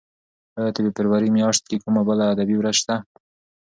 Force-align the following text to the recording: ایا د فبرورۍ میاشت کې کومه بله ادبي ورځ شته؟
ایا 0.57 0.69
د 0.75 0.77
فبرورۍ 0.85 1.29
میاشت 1.37 1.63
کې 1.69 1.77
کومه 1.83 2.01
بله 2.07 2.23
ادبي 2.33 2.55
ورځ 2.57 2.75
شته؟ 2.81 2.95